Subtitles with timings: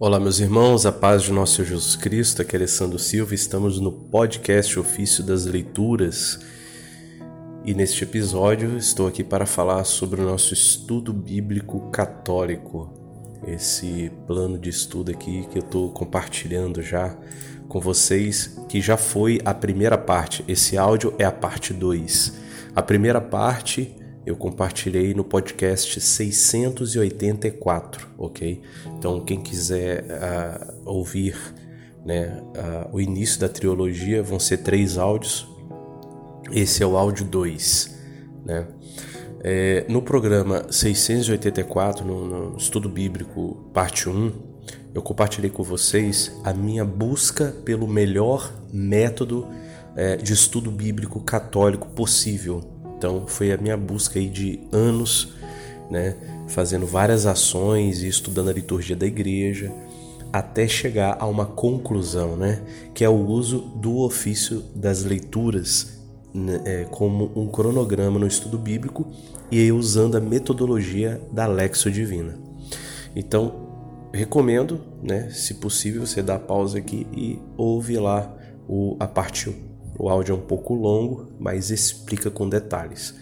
[0.00, 3.80] Olá, meus irmãos, a paz de nosso Senhor Jesus Cristo, aqui é Alessandro Silva, estamos
[3.80, 6.38] no podcast Ofício das Leituras.
[7.64, 14.56] E neste episódio estou aqui para falar sobre o nosso estudo bíblico católico, esse plano
[14.56, 17.18] de estudo aqui que eu estou compartilhando já
[17.68, 22.34] com vocês, que já foi a primeira parte, esse áudio é a parte 2.
[22.72, 23.96] A primeira parte
[24.28, 28.60] eu compartilhei no podcast 684, ok?
[28.98, 31.34] Então, quem quiser uh, ouvir
[32.04, 35.48] né, uh, o início da trilogia, vão ser três áudios.
[36.52, 37.96] Esse é o áudio 2,
[38.44, 38.66] né?
[39.40, 44.32] É, no programa 684, no, no Estudo Bíblico, parte 1,
[44.92, 49.48] eu compartilhei com vocês a minha busca pelo melhor método
[49.96, 55.32] é, de estudo bíblico católico possível então foi a minha busca aí de anos,
[55.88, 56.16] né,
[56.48, 59.72] fazendo várias ações e estudando a liturgia da igreja,
[60.32, 62.60] até chegar a uma conclusão, né,
[62.92, 66.00] que é o uso do ofício das leituras
[66.34, 69.06] né, é, como um cronograma no estudo bíblico
[69.50, 72.34] e aí usando a metodologia da Lexo Divina.
[73.14, 73.68] Então,
[74.12, 78.34] recomendo, né, se possível, você dá pausa aqui e ouve lá
[78.68, 79.67] o, a parte 1.
[79.98, 83.14] O áudio é um pouco longo, mas explica com detalhes.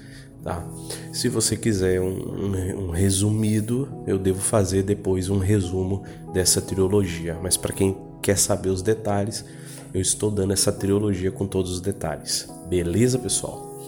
[0.42, 0.64] Tá?
[1.12, 7.38] Se você quiser um, um, um resumido, eu devo fazer depois um resumo dessa trilogia.
[7.42, 9.44] Mas para quem quer saber os detalhes,
[9.92, 12.48] eu estou dando essa trilogia com todos os detalhes.
[12.68, 13.80] Beleza, pessoal?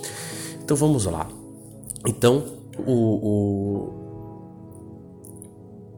[0.63, 1.29] Então vamos lá.
[2.07, 2.45] Então,
[2.87, 2.93] o,
[3.29, 3.93] o,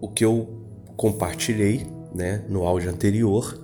[0.03, 0.49] o que eu
[0.97, 3.59] compartilhei né, no áudio anterior.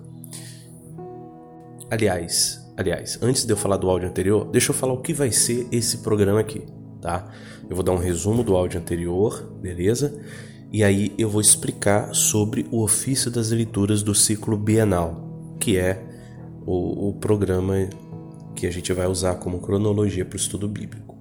[1.91, 5.33] Aliás, Aliás, antes de eu falar do áudio anterior, deixa eu falar o que vai
[5.33, 6.63] ser esse programa aqui,
[7.01, 7.31] tá?
[7.69, 10.21] Eu vou dar um resumo do áudio anterior, beleza?
[10.71, 16.05] E aí eu vou explicar sobre o ofício das leituras do ciclo bienal, que é
[16.67, 17.89] o, o programa
[18.55, 21.17] que a gente vai usar como cronologia para o estudo bíblico.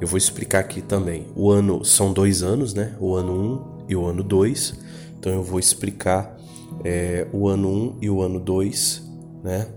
[0.00, 1.26] Eu vou explicar aqui também.
[1.36, 2.96] O ano são dois anos, né?
[2.98, 4.74] O ano 1 um e o ano 2.
[5.18, 6.36] Então eu vou explicar
[6.84, 9.02] é, o ano 1 um e o ano 2,
[9.44, 9.68] né?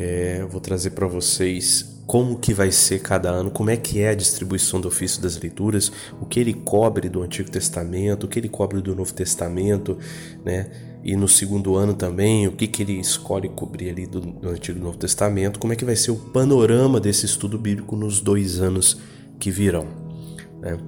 [0.00, 4.10] É, vou trazer para vocês como que vai ser cada ano, como é que é
[4.10, 8.38] a distribuição do ofício das leituras, o que ele cobre do Antigo Testamento, o que
[8.38, 9.98] ele cobre do Novo Testamento,
[10.44, 10.70] né?
[11.02, 14.78] E no segundo ano também, o que, que ele escolhe cobrir ali do, do Antigo
[14.78, 18.60] e Novo Testamento, como é que vai ser o panorama desse estudo bíblico nos dois
[18.60, 18.98] anos
[19.38, 19.86] que virão.
[20.60, 20.78] Né?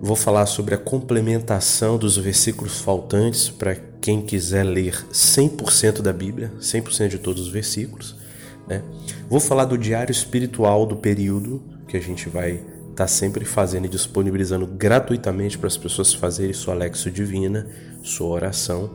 [0.00, 6.52] Vou falar sobre a complementação dos versículos faltantes para quem quiser ler 100% da Bíblia,
[6.60, 8.23] 100% de todos os versículos.
[8.66, 8.82] Né?
[9.28, 13.86] Vou falar do diário espiritual do período que a gente vai estar tá sempre fazendo
[13.86, 17.66] e disponibilizando gratuitamente para as pessoas fazerem sua Lexo Divina,
[18.02, 18.90] sua oração.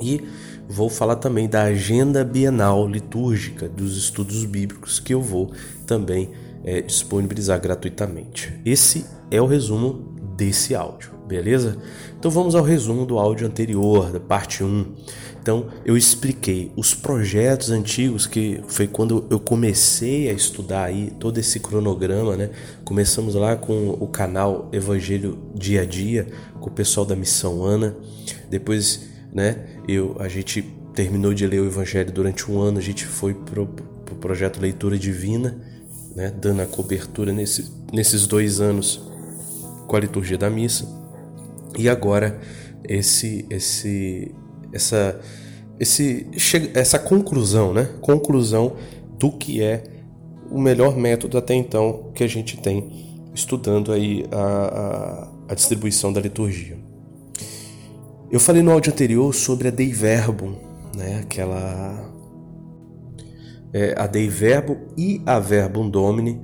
[0.00, 0.22] E
[0.68, 5.52] vou falar também da agenda bienal litúrgica dos estudos bíblicos que eu vou
[5.86, 6.30] também
[6.64, 8.58] é, disponibilizar gratuitamente.
[8.64, 11.78] Esse é o resumo desse áudio, beleza?
[12.18, 14.84] Então vamos ao resumo do áudio anterior, da parte 1.
[15.40, 21.38] Então eu expliquei os projetos antigos que foi quando eu comecei a estudar aí todo
[21.38, 22.50] esse cronograma, né?
[22.84, 26.26] Começamos lá com o canal Evangelho Dia a Dia,
[26.58, 27.96] com o pessoal da Missão Ana.
[28.50, 33.06] Depois, né, eu a gente terminou de ler o Evangelho durante um ano, a gente
[33.06, 35.56] foi pro, pro projeto Leitura Divina,
[36.14, 39.00] né, dando a cobertura nesse, nesses dois anos
[39.86, 40.99] com a liturgia da missa.
[41.78, 42.40] E agora
[42.88, 44.34] esse esse
[44.72, 45.20] essa,
[45.78, 46.26] esse,
[46.74, 47.88] essa conclusão, né?
[48.00, 48.76] Conclusão
[49.18, 49.82] do que é
[50.50, 56.12] o melhor método até então que a gente tem estudando aí a, a, a distribuição
[56.12, 56.78] da liturgia.
[58.30, 60.56] Eu falei no áudio anterior sobre a Dei Verbo,
[60.96, 61.20] né?
[61.22, 62.12] Aquela
[63.72, 66.40] é, a Dei Verbo e a Verbum Domini,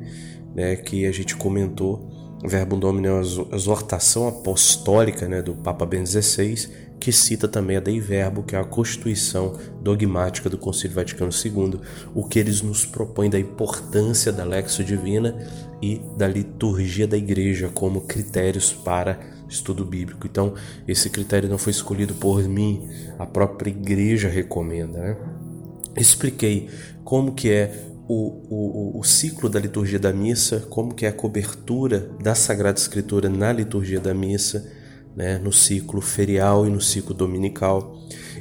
[0.55, 0.77] né?
[0.77, 2.16] Que a gente comentou.
[2.47, 3.23] Verbum Domini é uma
[3.55, 5.43] exortação apostólica, né?
[5.43, 10.49] Do Papa Ben XVI que cita também a Dei Verbo, que é a constituição dogmática
[10.49, 11.81] do Concílio Vaticano II,
[12.15, 15.37] o que eles nos propõem da importância da Lexo Divina
[15.81, 20.27] e da liturgia da Igreja como critérios para estudo bíblico.
[20.27, 20.55] Então,
[20.89, 22.89] esse critério não foi escolhido por mim,
[23.19, 24.99] a própria Igreja recomenda.
[24.99, 25.17] Né?
[25.97, 26.69] Expliquei
[27.05, 31.13] como que é o, o, o ciclo da liturgia da missa, como que é a
[31.13, 34.71] cobertura da Sagrada Escritura na liturgia da missa,
[35.17, 37.97] né, no ciclo ferial e no ciclo dominical.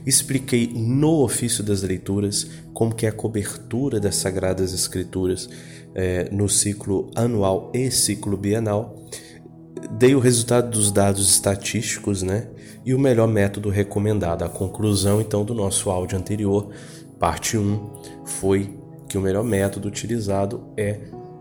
[0.05, 5.49] Expliquei no ofício das leituras como que é a cobertura das Sagradas Escrituras
[5.95, 9.03] é, no ciclo anual e ciclo bienal.
[9.91, 12.47] dei o resultado dos dados estatísticos, né?
[12.85, 14.43] E o melhor método recomendado.
[14.43, 16.69] A conclusão, então, do nosso áudio anterior,
[17.17, 17.89] parte 1,
[18.25, 18.77] foi
[19.15, 20.99] que o melhor método utilizado é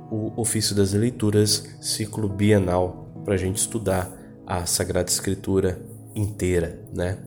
[0.09, 4.17] o ofício das leituras, ciclo bienal, para a gente estudar
[4.47, 5.85] a Sagrada Escritura
[6.15, 7.19] inteira, né?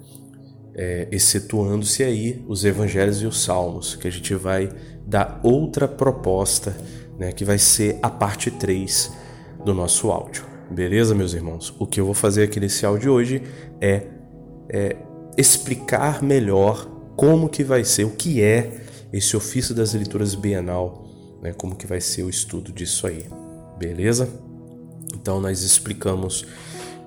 [0.73, 4.69] É, excetuando-se aí os evangelhos e os salmos, que a gente vai
[5.05, 6.73] dar outra proposta,
[7.19, 9.11] né, que vai ser a parte 3
[9.65, 10.45] do nosso áudio.
[10.71, 11.75] Beleza, meus irmãos?
[11.77, 13.43] O que eu vou fazer aqui nesse áudio hoje
[13.81, 14.03] é,
[14.69, 14.95] é
[15.37, 21.05] explicar melhor como que vai ser, o que é esse ofício das leituras bienal,
[21.41, 23.25] né, como que vai ser o estudo disso aí.
[23.77, 24.29] Beleza?
[25.13, 26.45] Então nós explicamos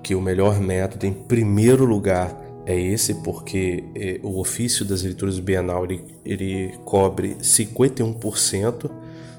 [0.01, 5.39] que o melhor método, em primeiro lugar, é esse, porque é, o ofício das leituras
[5.39, 8.89] bienal ele, ele cobre 51%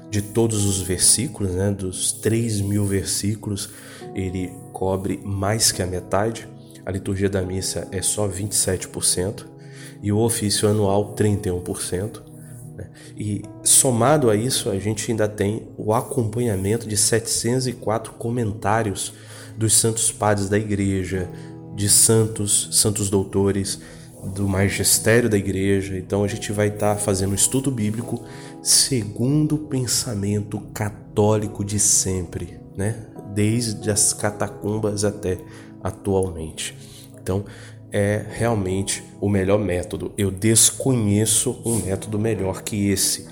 [0.09, 3.69] de todos os versículos, né, dos 3 mil versículos,
[4.13, 6.47] ele cobre mais que a metade.
[6.85, 9.45] A liturgia da missa é só 27%
[10.01, 12.32] e o ofício anual 31%.
[13.15, 19.13] E somado a isso, a gente ainda tem o acompanhamento de 704 comentários
[19.55, 21.29] dos santos padres da igreja,
[21.75, 23.79] de santos, santos doutores,
[24.35, 25.97] do magistério da igreja.
[25.97, 28.23] Então a gente vai estar tá fazendo um estudo bíblico
[28.61, 33.07] segundo o pensamento católico de sempre, né?
[33.33, 35.39] Desde as catacumbas até
[35.83, 36.75] atualmente.
[37.21, 37.45] Então
[37.93, 40.11] é realmente o melhor método.
[40.17, 43.27] Eu desconheço um método melhor que esse.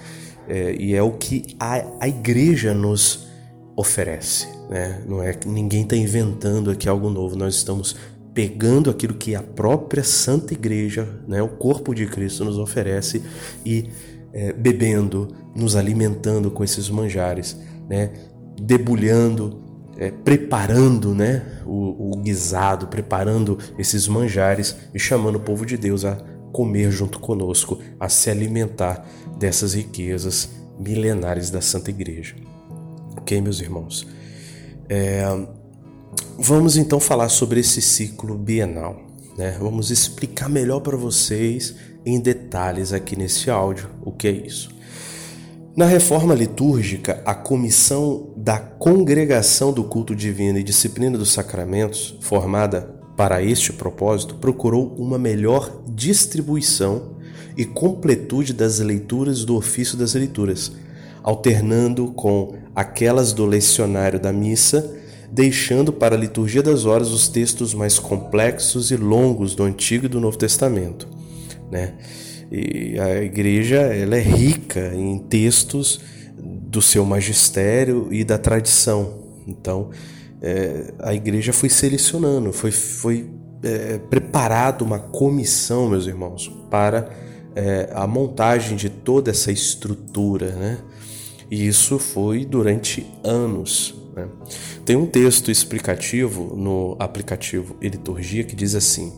[0.48, 3.28] É, e é o que a, a igreja nos
[3.76, 4.48] oferece.
[4.70, 5.04] Né?
[5.08, 7.36] Não é que ninguém está inventando aqui algo novo.
[7.36, 7.96] Nós estamos
[8.36, 13.22] pegando aquilo que a própria Santa Igreja, né, o corpo de Cristo, nos oferece
[13.66, 13.90] e
[14.32, 17.58] é, bebendo, nos alimentando com esses manjares,
[17.90, 18.12] né,
[18.62, 19.71] debulhando,
[20.02, 26.04] é, preparando né, o, o guisado, preparando esses manjares e chamando o povo de Deus
[26.04, 26.16] a
[26.52, 29.06] comer junto conosco, a se alimentar
[29.38, 30.50] dessas riquezas
[30.80, 32.36] milenares da Santa Igreja.
[33.16, 34.08] Ok, meus irmãos?
[34.90, 35.24] É,
[36.44, 39.00] Vamos então falar sobre esse ciclo bienal.
[39.38, 39.56] Né?
[39.60, 44.72] Vamos explicar melhor para vocês em detalhes aqui nesse áudio o que é isso.
[45.76, 52.90] Na reforma litúrgica, a comissão da Congregação do Culto Divino e Disciplina dos Sacramentos, formada
[53.16, 57.18] para este propósito, procurou uma melhor distribuição
[57.56, 60.72] e completude das leituras do ofício das leituras,
[61.22, 64.98] alternando com aquelas do lecionário da missa
[65.32, 70.10] deixando para a liturgia das horas os textos mais complexos e longos do Antigo e
[70.10, 71.08] do Novo Testamento.
[71.72, 71.94] Né?
[72.52, 76.02] E a igreja ela é rica em textos
[76.72, 79.20] do seu magistério e da tradição.
[79.46, 79.90] Então,
[80.42, 83.30] é, a igreja foi selecionando, foi, foi
[83.62, 87.10] é, preparado uma comissão, meus irmãos, para
[87.54, 90.78] é, a montagem de toda essa estrutura, né?
[91.50, 93.94] E isso foi durante anos.
[94.16, 94.26] Né?
[94.86, 99.12] Tem um texto explicativo no aplicativo Liturgia que diz assim: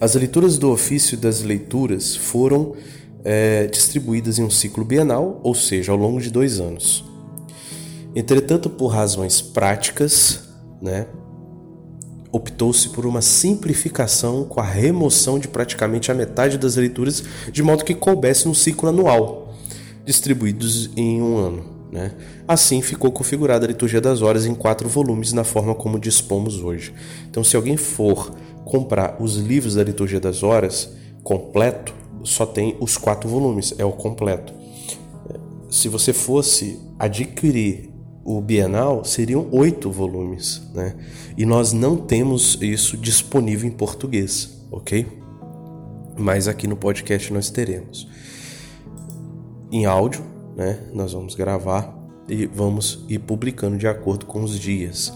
[0.00, 2.76] As leituras do ofício das leituras foram
[3.24, 7.04] é, distribuídas em um ciclo bienal, ou seja, ao longo de dois anos.
[8.14, 10.48] Entretanto, por razões práticas,
[10.80, 11.06] né,
[12.32, 17.22] optou-se por uma simplificação com a remoção de praticamente a metade das leituras,
[17.52, 19.54] de modo que coubesse no ciclo anual,
[20.04, 21.80] distribuídos em um ano.
[21.90, 22.12] Né?
[22.46, 26.94] Assim ficou configurada a liturgia das horas em quatro volumes na forma como dispomos hoje.
[27.28, 28.32] Então, se alguém for
[28.64, 30.90] comprar os livros da liturgia das horas
[31.24, 31.92] completo,
[32.24, 34.52] só tem os quatro volumes, é o completo.
[35.68, 37.90] Se você fosse adquirir
[38.24, 40.96] o bienal, seriam oito volumes, né?
[41.36, 45.06] E nós não temos isso disponível em português, ok?
[46.18, 48.08] Mas aqui no podcast nós teremos
[49.72, 50.78] em áudio né?
[50.92, 51.96] Nós vamos gravar
[52.28, 55.10] e vamos ir publicando de acordo com os dias,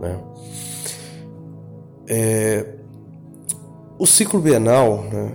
[0.00, 0.20] né?
[2.08, 2.66] É,
[3.96, 5.32] o ciclo bienal, né,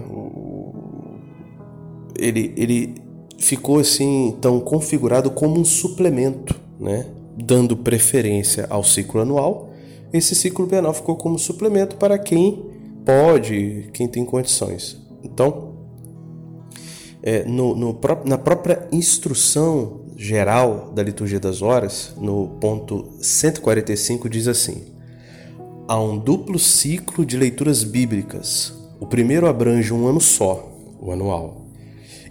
[2.23, 2.95] ele, ele
[3.37, 7.05] ficou assim tão configurado como um suplemento, né,
[7.37, 9.71] dando preferência ao ciclo anual.
[10.11, 12.63] Esse ciclo bienal ficou como suplemento para quem
[13.05, 14.97] pode, quem tem condições.
[15.23, 15.73] Então,
[17.21, 24.47] é, no, no, na própria instrução geral da liturgia das horas, no ponto 145, diz
[24.47, 24.83] assim:
[25.87, 28.73] há um duplo ciclo de leituras bíblicas.
[28.99, 31.62] O primeiro abrange um ano só, o anual,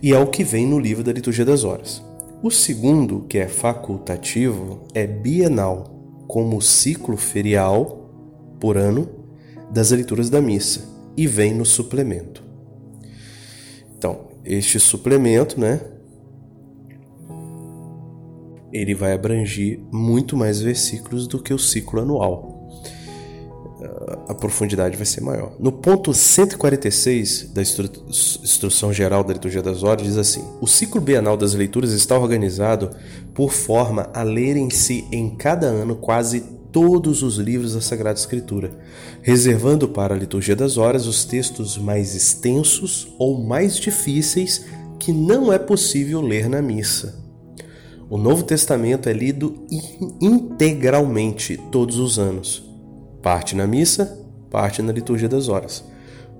[0.02, 2.02] e é o que vem no livro da liturgia das horas.
[2.42, 8.10] O segundo, que é facultativo, é bienal, como ciclo ferial
[8.58, 9.08] por ano
[9.70, 12.42] das leituras da missa e vem no suplemento.
[13.96, 15.80] Então, este suplemento, né,
[18.72, 22.61] ele vai abranger muito mais versículos do que o ciclo anual.
[24.28, 25.54] A profundidade vai ser maior.
[25.58, 31.00] No ponto 146 da instru Instrução Geral da Liturgia das Horas, diz assim: O ciclo
[31.00, 32.90] bienal das leituras está organizado
[33.34, 36.40] por forma a lerem-se em cada ano quase
[36.72, 38.70] todos os livros da Sagrada Escritura,
[39.20, 44.64] reservando para a Liturgia das Horas os textos mais extensos ou mais difíceis
[44.98, 47.20] que não é possível ler na missa.
[48.08, 49.66] O Novo Testamento é lido
[50.20, 52.62] integralmente todos os anos,
[53.22, 54.18] parte na missa,
[54.50, 55.84] parte na liturgia das horas.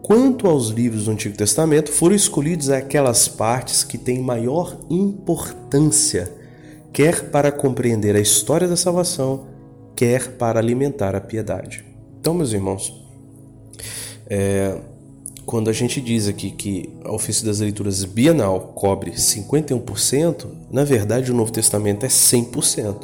[0.03, 6.33] Quanto aos livros do Antigo Testamento, foram escolhidos aquelas partes que têm maior importância,
[6.93, 9.47] quer para compreender a história da salvação,
[9.95, 11.85] quer para alimentar a piedade.
[12.21, 12.93] Então, meus irmãos,
[14.27, 14.77] é,
[15.47, 21.31] quando a gente diz aqui que a ofício das leituras bienal cobre 51%, na verdade
[21.31, 22.97] o Novo Testamento é 100%.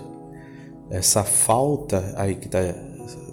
[0.90, 2.61] Essa falta aí que está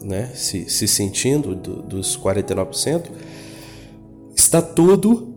[0.02, 3.10] né, se, se sentindo do, dos 49%
[4.36, 5.34] está tudo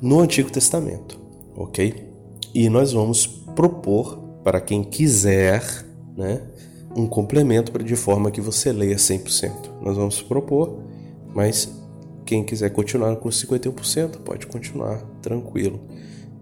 [0.00, 1.18] no Antigo Testamento,
[1.56, 2.08] ok?
[2.54, 5.62] E nós vamos propor para quem quiser
[6.16, 6.40] né,
[6.96, 9.52] um complemento de forma que você leia 100%.
[9.80, 10.78] Nós vamos propor,
[11.34, 11.72] mas
[12.24, 15.80] quem quiser continuar com 51% pode continuar tranquilo.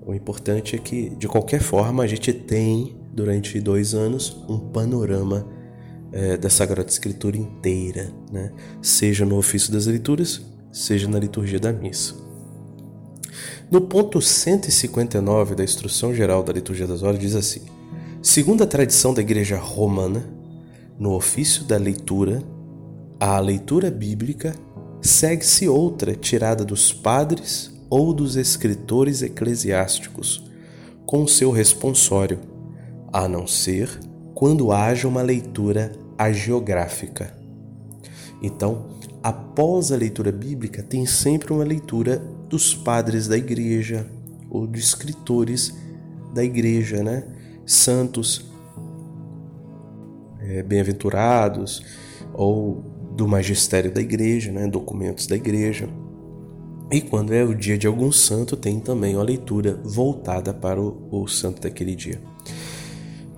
[0.04, 5.46] O importante é que, de qualquer forma, a gente tem, durante dois anos, um panorama
[6.12, 8.52] é, da Sagrada Escritura inteira, né?
[8.80, 10.40] seja no ofício das leituras,
[10.72, 12.14] seja na liturgia da missa.
[13.70, 17.62] No ponto 159 da Instrução Geral da Liturgia das Horas, diz assim:
[18.22, 20.24] Segundo a tradição da Igreja Romana,
[20.98, 22.42] no ofício da leitura,
[23.18, 24.54] a leitura bíblica
[25.00, 30.44] segue-se outra tirada dos padres ou dos escritores eclesiásticos,
[31.04, 32.40] com seu responsório,
[33.12, 33.88] a não ser
[34.36, 37.34] quando haja uma leitura agiográfica.
[38.42, 38.84] Então,
[39.22, 44.06] após a leitura bíblica, tem sempre uma leitura dos padres da igreja
[44.50, 45.74] ou de escritores
[46.34, 47.24] da igreja, né?
[47.64, 48.44] Santos,
[50.38, 51.82] é, bem-aventurados
[52.34, 52.84] ou
[53.16, 55.88] do magistério da igreja, né, documentos da igreja.
[56.92, 61.08] E quando é o dia de algum santo, tem também uma leitura voltada para o,
[61.10, 62.20] o santo daquele dia.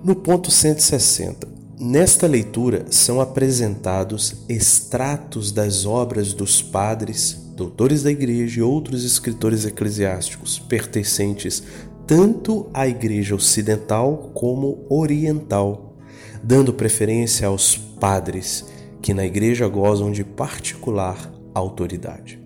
[0.01, 1.45] No ponto 160,
[1.77, 9.65] nesta leitura são apresentados extratos das obras dos padres, doutores da igreja e outros escritores
[9.65, 11.61] eclesiásticos pertencentes
[12.07, 15.97] tanto à igreja ocidental como oriental,
[16.41, 18.65] dando preferência aos padres
[19.01, 22.41] que na igreja gozam de particular autoridade.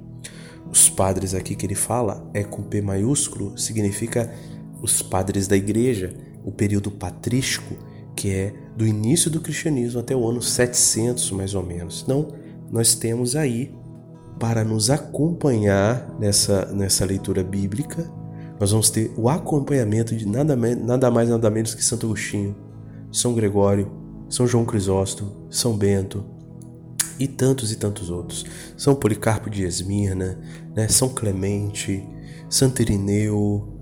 [0.72, 4.34] Os padres aqui que ele fala é com P maiúsculo, significa
[4.82, 7.76] os padres da igreja, o período patrístico,
[8.16, 12.04] que é do início do cristianismo até o ano 700 mais ou menos.
[12.04, 12.28] Então,
[12.72, 13.74] nós temos aí
[14.40, 18.12] para nos acompanhar nessa, nessa leitura bíblica,
[18.60, 22.56] nós vamos ter o acompanhamento de nada, nada mais nada menos que Santo Agostinho,
[23.12, 23.92] São Gregório,
[24.30, 26.24] São João Crisóstomo, São Bento,
[27.20, 28.46] e tantos e tantos outros.
[28.78, 30.40] São Policarpo de Esmirna,
[30.76, 30.88] né?
[30.88, 32.08] São Clemente,
[32.50, 33.73] Santo Irineu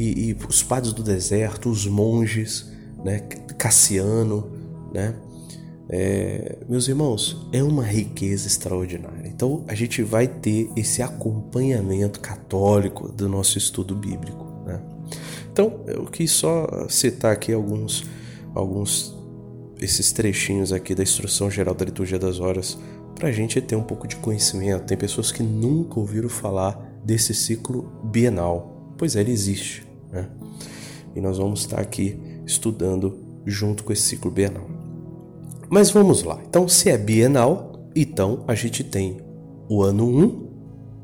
[0.00, 2.70] e, e, os padres do deserto, os monges,
[3.04, 3.18] né?
[3.58, 4.50] Cassiano,
[4.92, 5.14] né?
[5.92, 9.28] É, meus irmãos, é uma riqueza extraordinária.
[9.28, 14.46] Então a gente vai ter esse acompanhamento católico do nosso estudo bíblico.
[14.64, 14.80] Né?
[15.52, 18.04] Então eu quis só citar aqui alguns,
[18.54, 19.12] alguns
[19.80, 22.78] esses trechinhos aqui da Instrução Geral da Liturgia das Horas
[23.16, 24.84] para a gente ter um pouco de conhecimento.
[24.84, 28.94] Tem pessoas que nunca ouviram falar desse ciclo bienal.
[28.96, 29.89] Pois é, ele existe.
[30.12, 30.28] Né?
[31.14, 34.66] E nós vamos estar aqui estudando junto com esse ciclo bienal.
[35.68, 36.40] Mas vamos lá.
[36.48, 39.18] Então, se é bienal, então a gente tem
[39.68, 40.48] o ano 1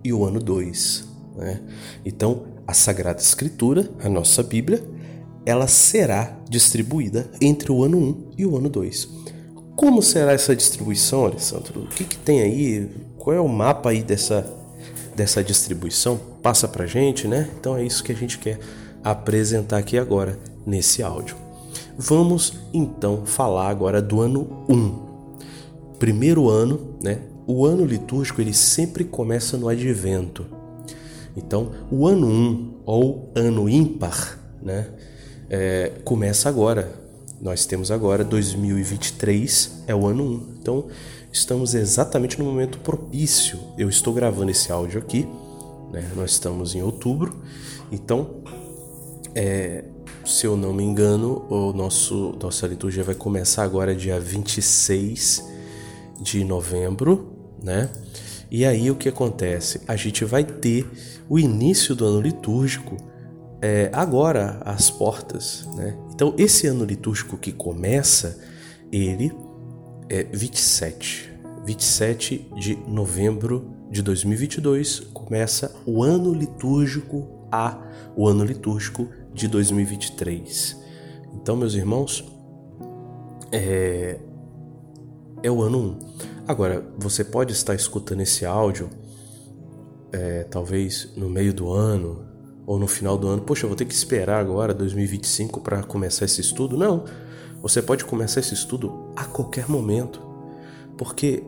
[0.04, 1.08] e o ano 2.
[1.36, 1.60] Né?
[2.04, 4.82] Então, a Sagrada Escritura, a nossa Bíblia,
[5.44, 9.08] ela será distribuída entre o ano 1 e o ano 2.
[9.76, 11.82] Como será essa distribuição, Alessandro?
[11.82, 12.90] O que, que tem aí?
[13.18, 14.52] Qual é o mapa aí dessa,
[15.14, 16.18] dessa distribuição?
[16.42, 17.48] Passa pra gente, né?
[17.60, 18.58] Então é isso que a gente quer
[19.10, 21.36] apresentar aqui agora nesse áudio.
[21.98, 25.96] Vamos então falar agora do ano 1.
[25.98, 27.20] Primeiro ano, né?
[27.46, 30.46] O ano litúrgico ele sempre começa no advento.
[31.36, 34.88] Então, o ano 1 ou ano ímpar, né?
[35.48, 37.04] é, começa agora.
[37.40, 40.46] nós temos agora 2023 é o ano 1.
[40.60, 40.86] Então,
[41.32, 43.58] estamos exatamente no momento propício.
[43.76, 45.28] Eu estou gravando esse áudio aqui,
[45.92, 46.10] né?
[46.16, 47.36] Nós estamos em outubro.
[47.92, 48.42] Então,
[49.36, 49.84] é,
[50.24, 55.44] se eu não me engano, o nosso nossa liturgia vai começar agora dia 26
[56.18, 57.90] de novembro, né?
[58.50, 59.82] E aí o que acontece?
[59.86, 60.90] A gente vai ter
[61.28, 62.96] o início do ano litúrgico
[63.60, 65.94] é, agora às portas, né?
[66.14, 68.38] Então esse ano litúrgico que começa,
[68.90, 69.30] ele
[70.08, 71.30] é 27,
[71.66, 77.78] 27 de novembro de 2022 começa o ano litúrgico A,
[78.16, 80.76] o ano litúrgico de 2023.
[81.34, 82.24] Então, meus irmãos,
[83.52, 84.18] é,
[85.42, 85.98] é o ano 1.
[86.48, 88.88] Agora, você pode estar escutando esse áudio,
[90.10, 92.24] é, talvez no meio do ano
[92.66, 93.42] ou no final do ano.
[93.42, 96.76] Poxa, eu vou ter que esperar agora 2025 para começar esse estudo?
[96.76, 97.04] Não.
[97.60, 100.20] Você pode começar esse estudo a qualquer momento,
[100.96, 101.44] porque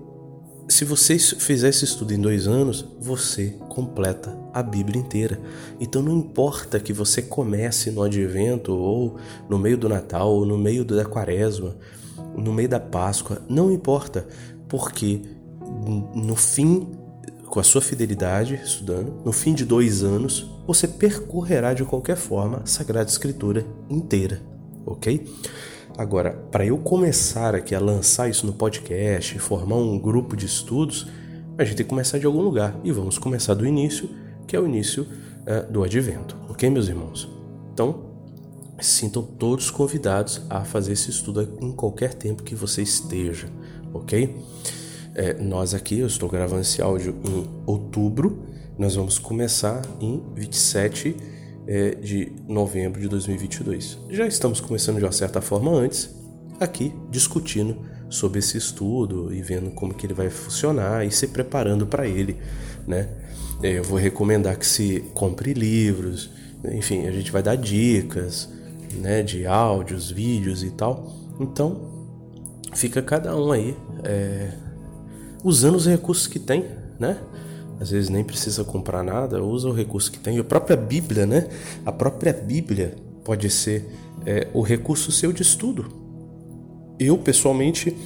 [0.69, 5.41] se você fizer esse estudo em dois anos, você completa a Bíblia inteira.
[5.81, 9.17] Então não importa que você comece no Advento, ou
[9.49, 11.77] no meio do Natal, ou no meio da Quaresma,
[12.37, 14.27] no meio da Páscoa, não importa,
[14.69, 15.23] porque
[16.15, 16.89] no fim,
[17.47, 22.59] com a sua fidelidade estudando, no fim de dois anos, você percorrerá de qualquer forma
[22.63, 24.41] a Sagrada Escritura inteira,
[24.85, 25.27] ok?
[25.97, 31.09] Agora, para eu começar aqui a lançar isso no podcast, formar um grupo de estudos,
[31.59, 32.79] a gente tem que começar de algum lugar.
[32.85, 34.09] E vamos começar do início,
[34.49, 37.29] que é o início uh, do advento, ok, meus irmãos?
[37.73, 38.09] Então,
[38.81, 43.49] sintam todos convidados a fazer esse estudo em qualquer tempo que você esteja,
[43.93, 44.35] ok?
[45.15, 48.43] É, nós aqui, eu estou gravando esse áudio em outubro,
[48.79, 51.17] nós vamos começar em 27
[51.67, 53.99] é, de novembro de 2022.
[54.11, 56.09] Já estamos começando de uma certa forma antes,
[56.61, 57.77] aqui discutindo
[58.09, 62.37] sobre esse estudo e vendo como que ele vai funcionar e se preparando para ele,
[62.87, 63.09] né?
[63.63, 66.31] É, eu vou recomendar que se compre livros,
[66.73, 68.49] enfim, a gente vai dar dicas,
[68.95, 71.13] né, de áudios, vídeos e tal.
[71.41, 71.81] Então,
[72.75, 74.51] fica cada um aí é,
[75.43, 76.65] usando os recursos que tem,
[76.99, 77.19] né?
[77.81, 80.39] às vezes nem precisa comprar nada, usa o recurso que tem.
[80.39, 81.49] A própria Bíblia, né?
[81.87, 83.89] A própria Bíblia pode ser
[84.27, 85.87] é, o recurso seu de estudo.
[86.99, 87.97] Eu, pessoalmente,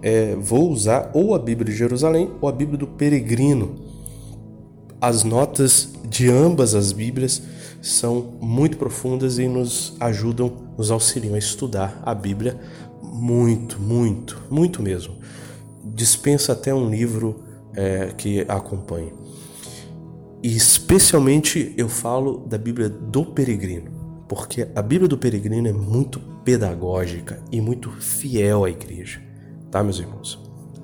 [0.00, 3.85] é, vou usar ou a Bíblia de Jerusalém ou a Bíblia do Peregrino.
[5.06, 7.40] As notas de ambas as Bíblias
[7.80, 12.58] são muito profundas e nos ajudam, nos auxiliam a estudar a Bíblia
[13.00, 15.14] muito, muito, muito mesmo.
[15.84, 19.12] Dispensa até um livro é, que acompanhe.
[20.42, 23.92] E especialmente eu falo da Bíblia do Peregrino,
[24.28, 29.22] porque a Bíblia do Peregrino é muito pedagógica e muito fiel à igreja,
[29.70, 30.36] tá, meus irmãos?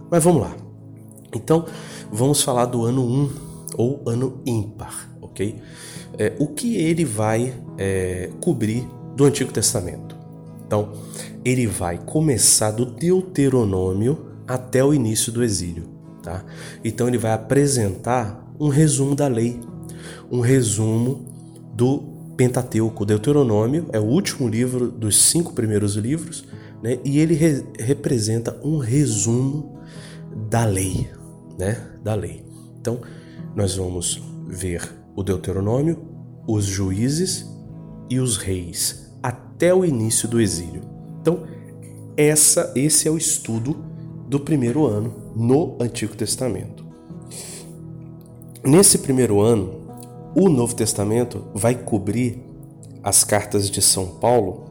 [0.09, 0.57] Mas vamos lá.
[1.35, 1.67] Então,
[2.13, 5.57] vamos falar do ano 1 ou ano ímpar, ok?
[6.19, 10.17] É, o que ele vai é, cobrir do Antigo Testamento?
[10.67, 10.93] Então,
[11.45, 15.85] ele vai começar do Deuteronômio até o início do exílio.
[16.23, 16.45] Tá?
[16.85, 19.59] Então ele vai apresentar um resumo da lei,
[20.31, 21.27] um resumo
[21.75, 23.05] do Pentateuco.
[23.05, 26.45] Deuteronômio é o último livro dos cinco primeiros livros,
[26.83, 26.99] né?
[27.05, 29.79] e ele re representa um resumo
[30.49, 31.09] da lei,
[31.59, 31.77] né?
[32.05, 32.45] da lei.
[32.81, 33.01] Então
[33.55, 35.99] nós vamos ver o Deuteronômio,
[36.47, 37.47] os juízes
[38.09, 40.83] e os reis até o início do exílio.
[41.21, 41.45] Então
[42.17, 43.85] essa, esse é o estudo
[44.29, 46.85] do primeiro ano no Antigo Testamento.
[48.65, 49.83] Nesse primeiro ano,
[50.35, 52.43] o Novo Testamento vai cobrir
[53.03, 54.71] as cartas de São Paulo,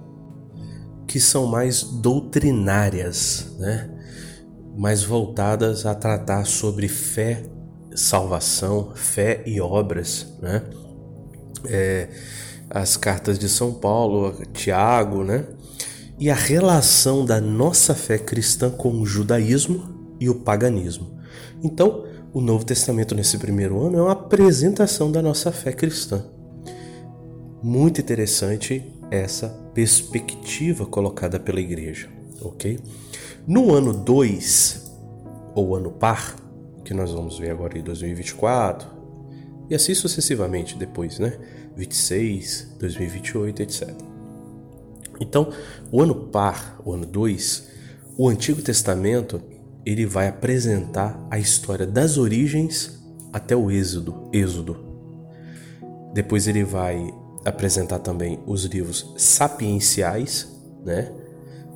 [1.07, 3.89] que são mais doutrinárias, né?
[4.77, 7.43] mais voltadas a tratar sobre fé,
[7.95, 10.33] salvação, fé e obras.
[10.41, 10.63] Né?
[11.65, 12.09] É,
[12.69, 15.45] as cartas de São Paulo, Tiago, né?
[16.21, 21.19] e a relação da nossa fé cristã com o judaísmo e o paganismo.
[21.63, 26.23] Então, o Novo Testamento nesse primeiro ano é uma apresentação da nossa fé cristã.
[27.61, 32.07] Muito interessante essa perspectiva colocada pela igreja,
[32.39, 32.79] ok?
[33.47, 34.91] No ano 2,
[35.55, 36.35] ou ano par,
[36.83, 38.87] que nós vamos ver agora em 2024,
[39.69, 41.37] e assim sucessivamente depois, né?
[41.75, 43.89] 26, 2028, etc.
[45.19, 45.51] Então,
[45.91, 47.69] o ano par, o ano 2,
[48.17, 49.41] o Antigo Testamento,
[49.85, 52.99] ele vai apresentar a história das origens
[53.31, 54.77] até o Êxodo, Êxodo.
[56.13, 57.13] Depois ele vai
[57.45, 60.49] apresentar também os livros sapienciais,
[60.83, 61.11] né?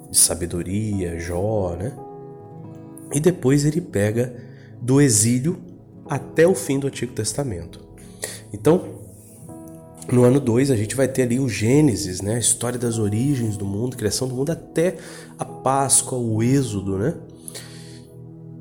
[0.10, 1.94] de sabedoria, Jó, né?
[3.14, 4.36] E depois ele pega
[4.86, 5.58] do exílio
[6.08, 7.80] até o fim do Antigo Testamento.
[8.54, 8.84] Então,
[10.12, 12.36] no ano 2 a gente vai ter ali o Gênesis, né?
[12.36, 14.98] A história das origens do mundo, criação do mundo até
[15.40, 17.16] a Páscoa, o Êxodo, né?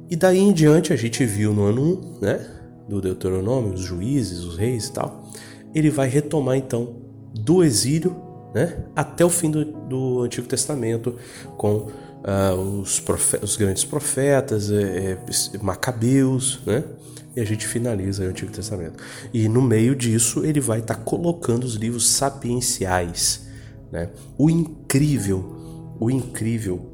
[0.08, 2.46] E daí em diante a gente viu no ano 1, um, né?
[2.88, 5.28] Do Deuteronômio, os juízes, os reis e tal.
[5.74, 6.96] Ele vai retomar então
[7.34, 8.16] do exílio,
[8.54, 8.82] né?
[8.96, 11.16] Até o fim do, do Antigo Testamento
[11.58, 11.88] com
[12.24, 13.02] uh, os,
[13.42, 15.18] os, grandes profetas, é, é,
[15.62, 16.82] Macabeus, né?
[17.36, 19.02] E a gente finaliza o Antigo Testamento.
[19.32, 23.46] E no meio disso ele vai estar tá colocando os livros sapienciais,
[23.90, 24.10] né?
[24.38, 26.90] O incrível, o incrível.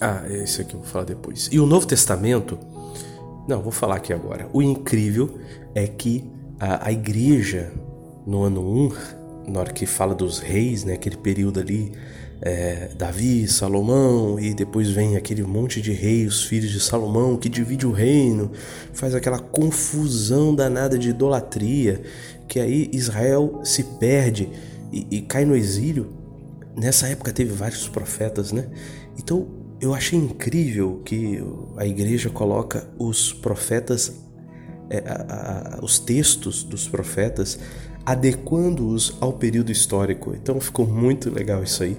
[0.00, 1.48] Ah, esse aqui eu vou falar depois.
[1.50, 2.58] E o Novo Testamento,
[3.48, 4.48] não, vou falar aqui agora.
[4.52, 5.38] O incrível
[5.74, 7.72] é que a, a igreja
[8.26, 8.60] no ano
[9.46, 11.92] 1, na hora que fala dos reis, né, aquele período ali
[12.44, 17.48] é, Davi, Salomão, e depois vem aquele monte de reis, os filhos de Salomão, que
[17.48, 18.52] divide o reino,
[18.92, 22.02] faz aquela confusão danada de idolatria,
[22.46, 24.50] que aí Israel se perde
[24.92, 26.12] e, e cai no exílio.
[26.76, 28.68] Nessa época teve vários profetas, né?
[29.18, 29.48] Então
[29.80, 31.42] eu achei incrível que
[31.78, 34.12] a igreja coloca os profetas,
[34.90, 37.58] é, a, a, os textos dos profetas,
[38.04, 40.34] adequando-os ao período histórico.
[40.34, 41.96] Então ficou muito legal isso aí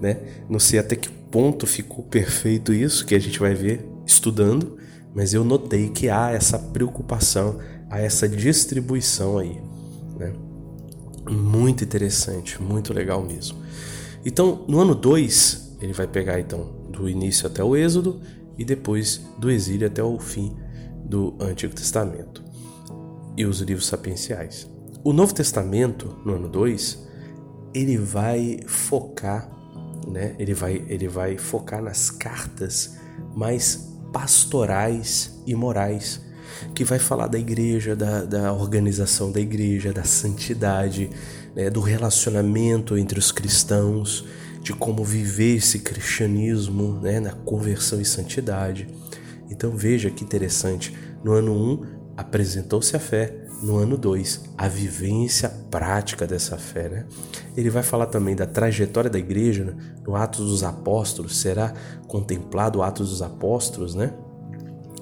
[0.00, 0.18] né?
[0.48, 4.78] Não sei até que ponto ficou perfeito isso, que a gente vai ver estudando,
[5.14, 7.58] mas eu notei que há essa preocupação,
[7.88, 9.60] há essa distribuição aí,
[10.18, 10.32] né?
[11.30, 13.58] Muito interessante, muito legal mesmo.
[14.24, 18.20] Então, no ano 2, ele vai pegar então do início até o Êxodo
[18.58, 20.56] e depois do exílio até o fim
[21.04, 22.42] do Antigo Testamento
[23.36, 24.68] e os livros sapienciais.
[25.02, 27.06] O Novo Testamento, no ano 2,
[27.72, 29.59] ele vai focar
[30.06, 30.34] né?
[30.38, 32.96] Ele vai, ele vai focar nas cartas
[33.34, 36.20] mais pastorais e morais,
[36.74, 41.10] que vai falar da igreja, da, da organização da igreja, da santidade,
[41.54, 41.70] né?
[41.70, 44.24] do relacionamento entre os cristãos,
[44.62, 47.20] de como viver esse cristianismo né?
[47.20, 48.88] na conversão e santidade.
[49.50, 51.86] Então veja que interessante, no ano 1 um,
[52.16, 56.88] apresentou-se a fé, no ano 2, a vivência prática dessa fé.
[56.88, 57.06] Né?
[57.56, 59.74] Ele vai falar também da trajetória da igreja né?
[60.06, 61.72] no Atos dos Apóstolos, será
[62.06, 64.12] contemplado o Atos dos Apóstolos, né?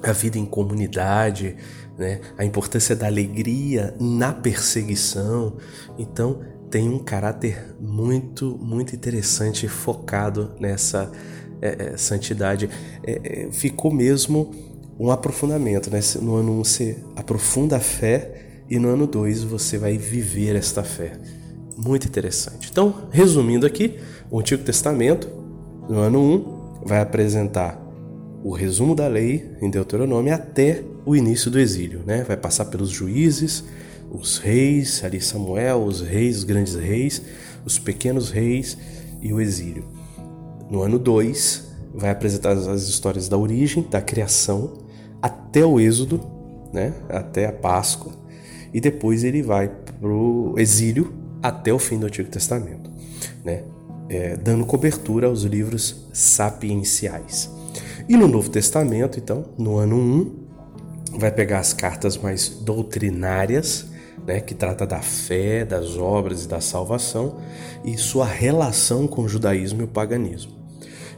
[0.03, 1.55] a vida em comunidade,
[1.97, 2.21] né?
[2.37, 5.57] a importância da alegria na perseguição.
[5.97, 11.11] Então, tem um caráter muito, muito interessante focado nessa
[11.61, 12.69] é, é, santidade.
[13.03, 14.53] É, é ficou mesmo
[14.99, 15.99] um aprofundamento, né?
[16.21, 20.55] No ano 1 um, você aprofunda a fé e no ano 2 você vai viver
[20.55, 21.13] esta fé.
[21.75, 22.69] Muito interessante.
[22.69, 23.97] Então, resumindo aqui,
[24.29, 25.27] o Antigo Testamento,
[25.89, 27.81] no ano 1, um, vai apresentar
[28.43, 32.23] o resumo da lei em Deuteronômio até o início do exílio, né?
[32.23, 33.63] Vai passar pelos juízes,
[34.11, 37.21] os reis, ali Samuel, os reis, os grandes reis,
[37.65, 38.77] os pequenos reis
[39.21, 39.85] e o exílio.
[40.69, 44.77] No ano 2, vai apresentar as histórias da origem, da criação,
[45.21, 46.21] até o êxodo,
[46.71, 46.93] né?
[47.09, 48.19] Até a Páscoa
[48.73, 52.89] e depois ele vai para o exílio até o fim do Antigo Testamento,
[53.43, 53.63] né?
[54.09, 57.49] É, dando cobertura aos livros sapienciais.
[58.07, 63.85] E no Novo Testamento, então, no ano 1, vai pegar as cartas mais doutrinárias,
[64.25, 67.37] né, que trata da fé, das obras e da salvação
[67.83, 70.53] e sua relação com o judaísmo e o paganismo.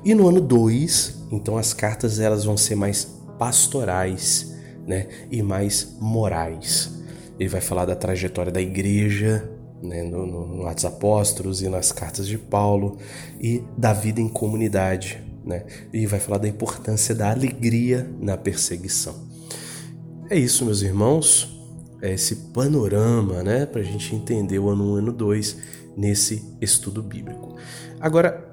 [0.03, 3.05] E no ano 2, então as cartas elas vão ser mais
[3.37, 4.53] pastorais,
[4.85, 7.00] né, e mais morais.
[7.41, 9.49] Ele vai falar da trajetória da igreja,
[9.81, 12.99] né, no, no, Atos Apóstolos e nas cartas de Paulo,
[13.39, 15.19] e da vida em comunidade.
[15.43, 15.65] Né?
[15.91, 19.15] E vai falar da importância da alegria na perseguição.
[20.29, 21.59] É isso, meus irmãos.
[21.99, 25.57] É esse panorama né, para a gente entender o ano 1 e o ano 2
[25.97, 27.55] nesse estudo bíblico.
[27.99, 28.51] Agora,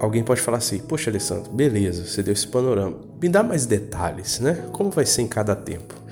[0.00, 2.98] alguém pode falar assim: Poxa, Alessandro, beleza, você deu esse panorama.
[3.22, 4.68] Me dá mais detalhes, né?
[4.72, 6.05] Como vai ser em cada tempo?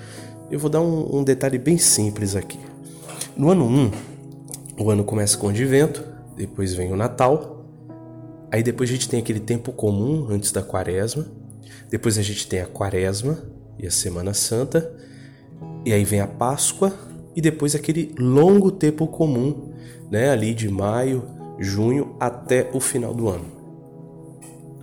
[0.51, 2.59] Eu vou dar um, um detalhe bem simples aqui.
[3.37, 3.91] No ano 1,
[4.79, 6.05] o ano começa com o advento,
[6.37, 7.65] depois vem o Natal,
[8.51, 11.27] aí depois a gente tem aquele tempo comum antes da quaresma,
[11.91, 13.39] depois a gente tem a quaresma
[13.79, 14.95] e a Semana Santa,
[15.85, 16.93] e aí vem a Páscoa
[17.35, 19.73] e depois aquele longo tempo comum,
[20.11, 21.25] né, ali de maio,
[21.59, 23.54] junho até o final do ano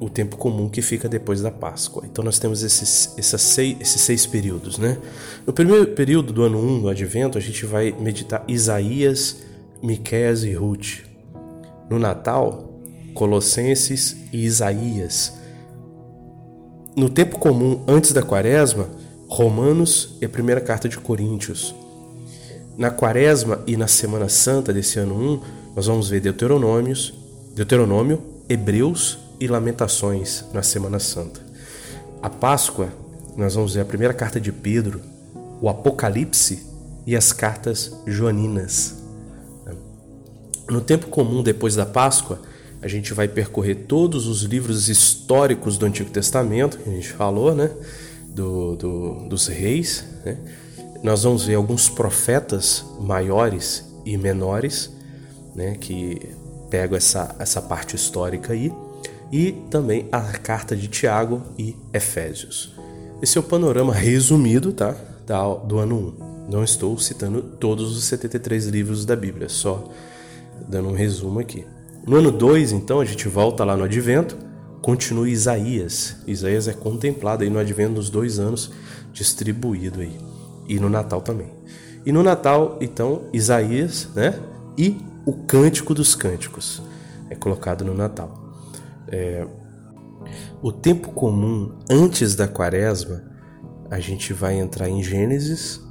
[0.01, 2.03] o tempo comum que fica depois da Páscoa.
[2.11, 4.97] Então nós temos esses, esses, seis, esses seis períodos, né?
[5.45, 9.43] No primeiro período do ano 1, um, do Advento, a gente vai meditar Isaías,
[9.81, 11.03] Miqueias e Ruth.
[11.87, 12.81] No Natal,
[13.13, 15.33] Colossenses e Isaías.
[16.95, 18.89] No tempo comum, antes da quaresma,
[19.27, 21.75] Romanos e a primeira carta de Coríntios.
[22.75, 25.41] Na quaresma e na Semana Santa desse ano 1,
[25.75, 27.13] nós vamos ver Deuteronômios,
[27.53, 31.41] Deuteronômio, Hebreus e Lamentações na Semana Santa.
[32.21, 32.89] A Páscoa,
[33.35, 35.01] nós vamos ver a primeira carta de Pedro,
[35.59, 36.63] o Apocalipse
[37.07, 39.01] e as cartas joaninas.
[40.69, 42.39] No tempo comum depois da Páscoa,
[42.83, 47.55] a gente vai percorrer todos os livros históricos do Antigo Testamento, que a gente falou,
[47.55, 47.71] né?
[48.27, 50.05] Do, do, dos reis.
[50.23, 50.37] Né?
[51.03, 54.91] Nós vamos ver alguns profetas maiores e menores,
[55.55, 55.75] né?
[55.79, 56.29] Que
[56.69, 58.71] pegam essa, essa parte histórica aí.
[59.31, 62.73] E também a carta de Tiago e Efésios.
[63.21, 64.95] Esse é o panorama resumido, tá?
[65.65, 66.15] do ano
[66.47, 66.51] 1.
[66.51, 69.89] Não estou citando todos os 73 livros da Bíblia, só
[70.67, 71.65] dando um resumo aqui.
[72.05, 74.37] No ano 2, então, a gente volta lá no Advento,
[74.81, 76.17] continua Isaías.
[76.27, 78.71] Isaías é contemplado aí no Advento nos dois anos,
[79.13, 80.17] distribuído aí.
[80.67, 81.51] E no Natal também.
[82.05, 84.37] E no Natal, então, Isaías, né?
[84.77, 86.81] E o Cântico dos Cânticos
[87.29, 88.40] é colocado no Natal.
[89.11, 89.45] É...
[90.61, 93.23] O tempo comum antes da quaresma,
[93.89, 95.81] a gente vai entrar em Gênesis,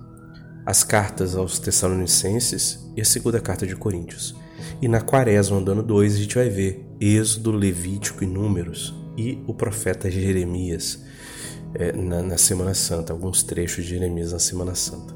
[0.64, 4.34] as cartas aos Tessalonicenses e a segunda carta de Coríntios.
[4.80, 9.54] E na quaresma, andando 2, a gente vai ver Êxodo, Levítico e Números e o
[9.54, 11.02] profeta Jeremias
[11.74, 15.14] é, na, na Semana Santa, alguns trechos de Jeremias na Semana Santa.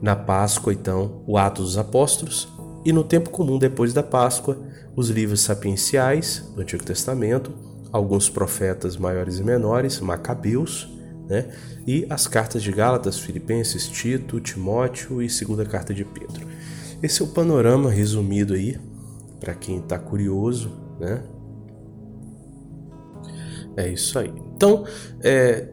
[0.00, 2.48] Na Páscoa, então, o Atos dos Apóstolos
[2.88, 4.56] e no tempo comum depois da Páscoa,
[4.96, 7.52] os livros sapienciais do Antigo Testamento,
[7.92, 10.88] alguns profetas maiores e menores, Macabeus,
[11.28, 11.52] né?
[11.86, 16.46] e as cartas de Gálatas, Filipenses, Tito, Timóteo e segunda carta de Pedro.
[17.02, 18.80] Esse é o panorama resumido aí,
[19.38, 21.22] para quem está curioso, né?
[23.76, 24.32] É isso aí.
[24.56, 24.86] Então,
[25.22, 25.68] é,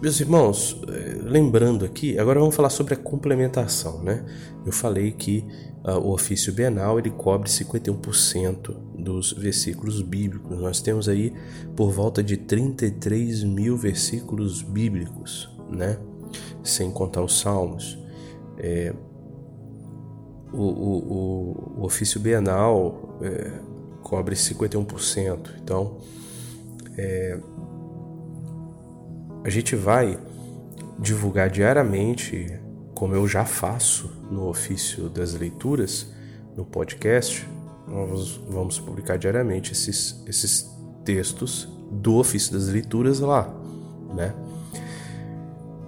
[0.00, 4.24] meus irmãos, é, lembrando aqui, agora vamos falar sobre a complementação, né?
[4.64, 5.44] Eu falei que
[5.94, 10.58] o ofício bienal ele cobre 51% dos versículos bíblicos.
[10.58, 11.32] Nós temos aí
[11.76, 15.96] por volta de 33 mil versículos bíblicos, né?
[16.64, 17.96] Sem contar os salmos.
[18.58, 18.92] É,
[20.52, 23.52] o, o, o, ofício bienal é,
[24.02, 25.50] cobre 51%.
[25.62, 25.98] Então,
[26.96, 27.38] é,
[29.44, 30.18] a gente vai
[30.98, 32.58] divulgar diariamente,
[32.96, 36.10] como eu já faço no ofício das leituras,
[36.56, 37.46] no podcast,
[37.86, 43.54] nós vamos publicar diariamente esses, esses textos do ofício das leituras lá,
[44.14, 44.34] né?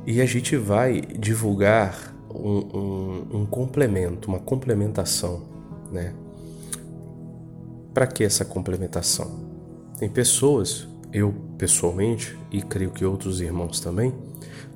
[0.07, 5.43] E a gente vai divulgar um, um, um complemento, uma complementação,
[5.91, 6.15] né?
[7.95, 9.49] Para que essa complementação?
[9.99, 14.13] Tem pessoas, eu pessoalmente, e creio que outros irmãos também,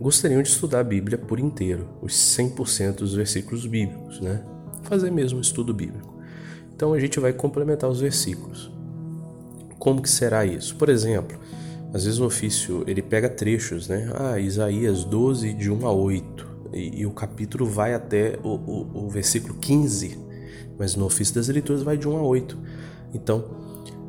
[0.03, 4.43] gostariam de estudar a Bíblia por inteiro, os 100% dos versículos bíblicos, né?
[4.83, 6.13] Fazer mesmo um estudo bíblico.
[6.75, 8.71] Então a gente vai complementar os versículos.
[9.79, 10.75] Como que será isso?
[10.77, 11.39] Por exemplo,
[11.95, 14.11] às vezes o ofício ele pega trechos, né?
[14.15, 19.05] Ah, Isaías 12, de 1 a 8 e, e o capítulo vai até o, o,
[19.07, 20.19] o, versículo 15,
[20.79, 22.59] mas no ofício das leituras vai de 1 a 8.
[23.15, 23.45] Então,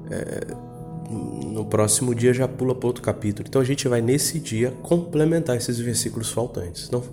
[0.10, 0.73] é,
[1.14, 3.48] no próximo dia já pula para outro capítulo.
[3.48, 6.88] Então a gente vai nesse dia complementar esses versículos faltantes.
[6.88, 7.04] Então,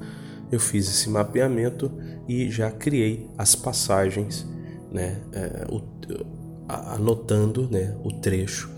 [0.50, 1.92] eu fiz esse mapeamento
[2.28, 4.46] e já criei as passagens,
[4.90, 5.80] né, é, o,
[6.68, 8.70] anotando né, o trecho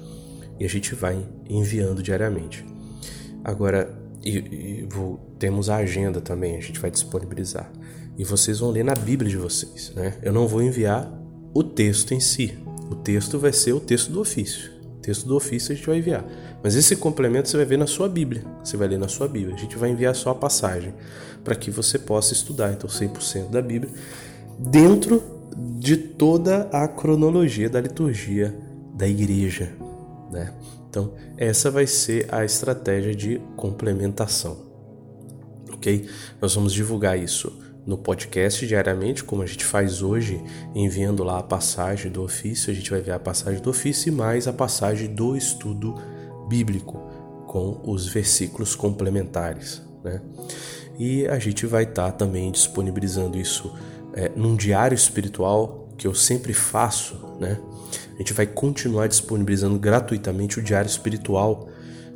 [0.63, 2.65] e a gente vai enviando diariamente.
[3.43, 3.93] Agora,
[4.25, 7.71] e, e vou, temos a agenda também, a gente vai disponibilizar.
[8.17, 9.93] E vocês vão ler na Bíblia de vocês.
[9.97, 10.17] Né?
[10.23, 11.13] Eu não vou enviar
[11.55, 12.57] o texto em si.
[12.91, 14.71] O texto vai ser o texto do ofício.
[15.03, 16.25] Texto do ofício a gente vai enviar.
[16.63, 18.45] Mas esse complemento você vai ver na sua Bíblia.
[18.63, 19.55] Você vai ler na sua Bíblia.
[19.55, 20.95] A gente vai enviar só a passagem
[21.43, 22.73] para que você possa estudar.
[22.73, 23.93] Então, 100% da Bíblia
[24.59, 25.23] dentro
[25.79, 28.57] de toda a cronologia da liturgia
[28.95, 29.73] da igreja.
[30.31, 30.53] Né?
[30.89, 34.57] Então, essa vai ser a estratégia de complementação.
[35.73, 36.09] Ok?
[36.41, 40.43] Nós vamos divulgar isso no podcast diariamente, como a gente faz hoje,
[40.75, 42.71] enviando lá a passagem do ofício.
[42.71, 45.95] A gente vai ver a passagem do ofício e mais a passagem do estudo
[46.49, 46.99] bíblico,
[47.47, 49.83] com os versículos complementares.
[50.05, 50.21] Né?
[50.99, 53.73] E a gente vai estar tá também disponibilizando isso
[54.15, 57.59] é, num diário espiritual que eu sempre faço, né?
[58.15, 61.69] A gente vai continuar disponibilizando gratuitamente o Diário Espiritual,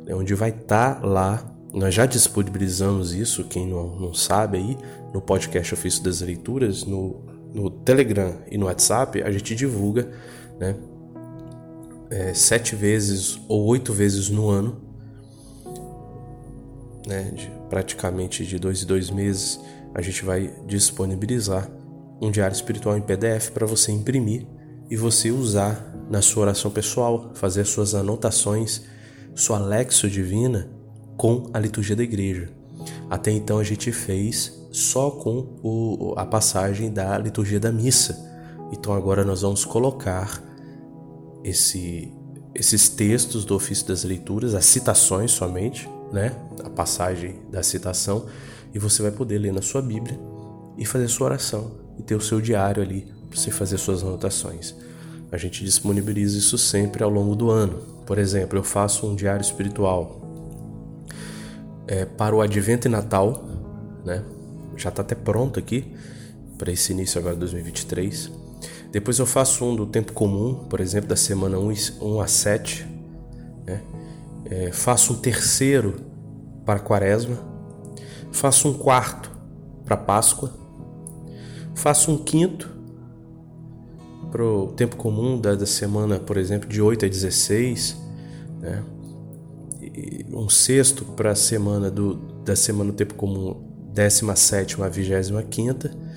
[0.05, 1.43] né, onde vai estar tá lá.
[1.73, 4.77] Nós já disponibilizamos isso, quem não, não sabe aí,
[5.13, 10.11] no podcast Ofício das Leituras, no, no Telegram e no WhatsApp, a gente divulga
[10.59, 10.75] né,
[12.09, 14.81] é, sete vezes ou oito vezes no ano,
[17.07, 19.59] né, de, praticamente de dois em dois meses,
[19.93, 21.69] a gente vai disponibilizar
[22.21, 24.45] um diário espiritual em PDF para você imprimir
[24.89, 28.83] e você usar na sua oração pessoal, fazer suas anotações,
[29.35, 30.69] sua lexo divina
[31.15, 32.49] com a liturgia da igreja.
[33.09, 38.25] Até então a gente fez só com o, a passagem da liturgia da missa.
[38.71, 40.41] Então agora nós vamos colocar
[41.43, 42.13] esse,
[42.53, 46.35] esses textos do ofício das leituras, as citações somente, né?
[46.63, 48.25] A passagem da citação,
[48.73, 50.19] e você vai poder ler na sua Bíblia
[50.77, 54.75] e fazer sua oração e ter o seu diário ali para você fazer suas anotações.
[55.31, 57.79] A gente disponibiliza isso sempre ao longo do ano.
[58.05, 60.21] Por exemplo, eu faço um diário espiritual
[61.87, 63.45] é, para o Advento e Natal,
[64.05, 64.23] né?
[64.77, 65.93] Já está até pronto aqui
[66.57, 68.31] para esse início agora de 2023.
[68.91, 72.85] Depois eu faço um do tempo comum, por exemplo, da semana 1 a 7.
[73.65, 73.81] Né?
[74.45, 75.95] É, faço um terceiro
[76.65, 77.37] para quaresma.
[78.31, 79.31] Faço um quarto
[79.83, 80.53] para Páscoa.
[81.75, 82.75] Faço um quinto
[84.31, 87.97] para o tempo comum da, da, semana, por exemplo, de 8 a 16.
[88.59, 88.83] Né?
[90.31, 96.07] Um sexto para a semana do, da semana do tempo comum 17 a 25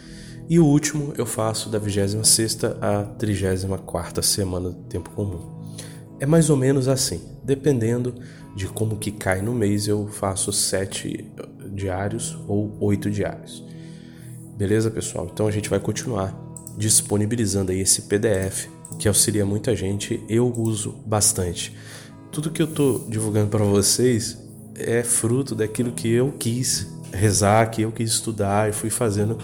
[0.51, 5.61] e o último eu faço da 26 à 34 semana do tempo comum.
[6.19, 8.17] É mais ou menos assim, dependendo
[8.57, 11.25] de como que cai no mês, eu faço sete
[11.73, 13.65] diários ou oito diários.
[14.57, 15.31] Beleza, pessoal?
[15.33, 16.37] Então a gente vai continuar
[16.77, 18.67] disponibilizando aí esse PDF
[18.99, 20.21] que auxilia muita gente.
[20.29, 21.77] Eu uso bastante.
[22.33, 24.37] Tudo que eu estou divulgando para vocês
[24.75, 29.39] é fruto daquilo que eu quis rezar, que eu quis estudar e fui fazendo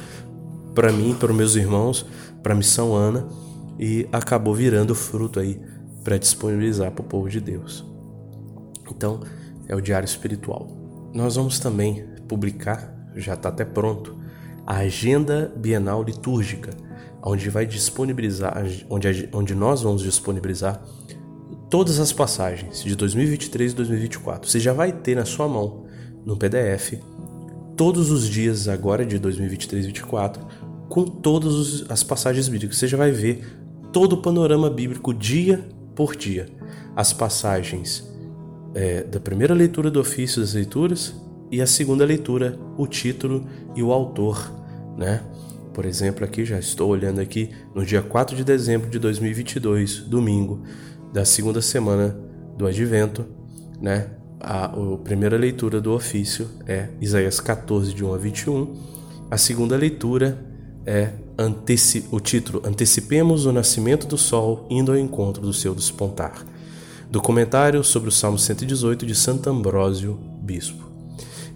[0.75, 2.07] para mim, para os meus irmãos,
[2.43, 3.27] para a missão Ana
[3.79, 5.61] e acabou virando fruto aí
[6.05, 7.85] para disponibilizar para o povo de Deus.
[8.91, 9.21] Então,
[9.69, 10.69] é o diário espiritual.
[11.13, 14.17] Nós vamos também publicar, já está até pronto,
[14.67, 16.71] a agenda bienal litúrgica,
[17.23, 20.81] onde vai disponibilizar, onde, onde nós vamos disponibilizar
[21.69, 24.49] todas as passagens de 2023 e 2024.
[24.49, 25.87] Você já vai ter na sua mão,
[26.25, 26.95] no PDF,
[27.77, 30.47] todos os dias agora de 2023 e 2024
[30.89, 32.79] com todas as passagens bíblicas.
[32.79, 33.45] Você já vai ver
[33.93, 36.47] todo o panorama bíblico dia por dia.
[36.95, 38.11] As passagens
[38.75, 41.15] é, da primeira leitura do ofício das leituras
[41.51, 44.53] e a segunda leitura, o título e o autor,
[44.97, 45.23] né?
[45.73, 50.63] Por exemplo, aqui já estou olhando aqui no dia 4 de dezembro de 2022, domingo
[51.13, 52.19] da segunda semana
[52.57, 53.27] do Advento,
[53.81, 54.11] né?
[54.41, 58.75] A, a primeira leitura do ofício é Isaías 14 de 1 a 21.
[59.31, 60.39] A segunda leitura
[60.85, 61.11] é
[62.11, 66.45] o título Antecipemos o Nascimento do Sol indo ao encontro do seu despontar.
[67.11, 70.87] Do comentário sobre o Salmo 118 de Santo Ambrósio, Bispo.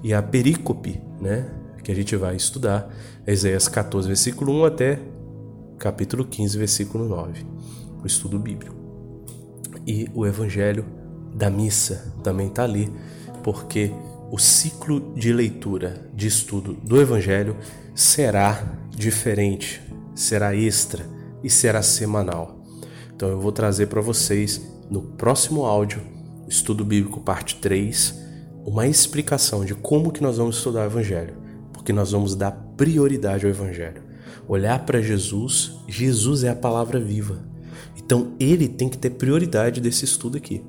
[0.02, 1.48] E a perícope, né,
[1.82, 2.92] que a gente vai estudar,
[3.26, 5.00] é Isaías 14, versículo 1 até
[5.78, 7.46] capítulo 15, versículo 9,
[8.02, 8.74] o estudo bíblico.
[9.86, 10.84] E o evangelho
[11.34, 12.90] da missa também está ali,
[13.42, 13.92] porque
[14.30, 17.56] o ciclo de leitura, de estudo do evangelho
[17.94, 19.82] será diferente,
[20.14, 21.04] será extra
[21.42, 22.64] e será semanal.
[23.14, 26.00] Então eu vou trazer para vocês no próximo áudio,
[26.48, 28.18] Estudo Bíblico parte 3,
[28.64, 31.34] uma explicação de como que nós vamos estudar o evangelho,
[31.72, 34.02] porque nós vamos dar prioridade ao evangelho.
[34.48, 37.38] Olhar para Jesus, Jesus é a palavra viva.
[37.96, 40.62] Então ele tem que ter prioridade desse estudo aqui.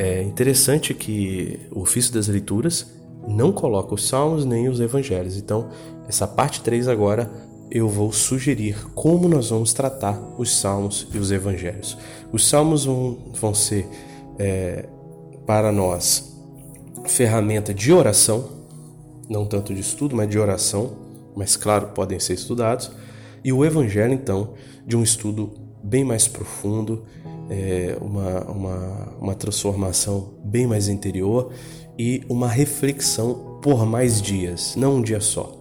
[0.00, 2.86] É interessante que o ofício das leituras
[3.26, 5.36] não coloca os salmos nem os evangelhos.
[5.36, 5.70] Então,
[6.06, 7.28] essa parte 3 agora
[7.68, 11.98] eu vou sugerir como nós vamos tratar os salmos e os evangelhos.
[12.32, 13.88] Os salmos vão, vão ser
[14.38, 14.88] é,
[15.44, 16.32] para nós
[17.06, 18.50] ferramenta de oração,
[19.28, 20.92] não tanto de estudo, mas de oração,
[21.34, 22.92] mas claro, podem ser estudados.
[23.42, 24.54] E o evangelho, então,
[24.86, 27.04] de um estudo bem mais profundo,
[27.48, 31.50] é, uma, uma, uma transformação bem mais interior
[31.98, 35.58] e uma reflexão por mais dias, não um dia só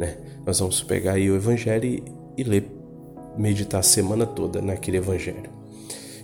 [0.00, 0.16] né?
[0.46, 2.02] Nós vamos pegar aí o evangelho e,
[2.38, 2.72] e ler,
[3.36, 5.50] meditar a semana toda naquele evangelho.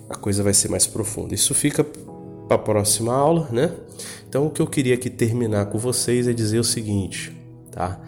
[0.09, 1.35] A coisa vai ser mais profunda.
[1.35, 3.71] Isso fica para a próxima aula, né?
[4.27, 7.37] Então o que eu queria aqui terminar com vocês é dizer o seguinte,
[7.71, 8.01] tá?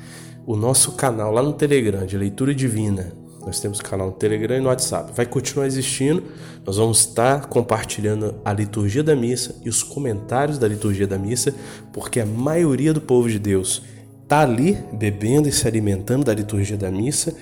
[0.47, 3.13] O nosso canal lá no Telegram de leitura divina,
[3.45, 6.23] nós temos canal no Telegram e no WhatsApp, vai continuar existindo.
[6.67, 11.55] Nós vamos estar compartilhando a liturgia da missa e os comentários da liturgia da missa,
[11.93, 13.83] porque a maioria do povo de Deus
[14.23, 17.35] está ali bebendo e se alimentando da liturgia da missa,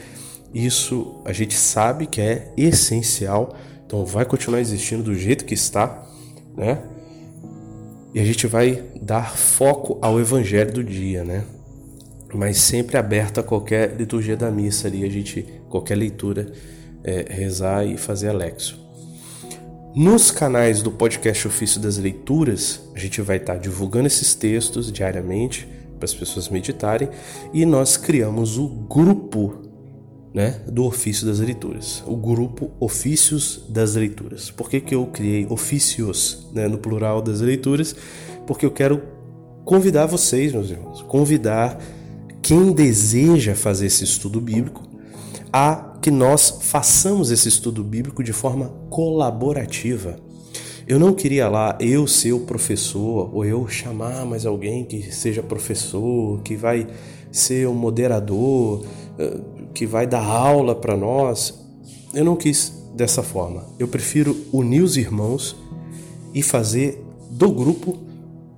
[0.54, 6.06] isso a gente sabe que é essencial Então vai continuar existindo do jeito que está,
[6.56, 6.82] né?
[8.14, 11.44] E a gente vai dar foco ao evangelho do dia, né?
[12.34, 16.52] Mas sempre aberto a qualquer liturgia da missa ali, a gente, qualquer leitura,
[17.04, 18.84] é, rezar e fazer alexo.
[19.94, 25.66] Nos canais do podcast Ofício das Leituras, a gente vai estar divulgando esses textos diariamente
[25.98, 27.08] para as pessoas meditarem
[27.52, 29.62] e nós criamos o grupo
[30.34, 34.50] né, do ofício das leituras, o grupo Ofícios das Leituras.
[34.50, 37.96] Por que, que eu criei ofícios né, no plural das leituras?
[38.46, 39.02] Porque eu quero
[39.64, 41.80] convidar vocês, meus irmãos, convidar
[42.46, 44.82] quem deseja fazer esse estudo bíblico
[45.52, 50.16] a que nós façamos esse estudo bíblico de forma colaborativa.
[50.86, 55.42] Eu não queria lá eu ser o professor ou eu chamar mais alguém que seja
[55.42, 56.86] professor, que vai
[57.32, 58.86] ser um moderador,
[59.18, 59.40] eh,
[59.74, 61.52] que vai dar aula para nós.
[62.14, 63.64] Eu não quis dessa forma.
[63.76, 65.56] Eu prefiro unir os irmãos
[66.32, 67.98] e fazer do grupo